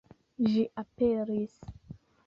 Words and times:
Ĝi 0.47 0.63
aperis! 0.83 1.57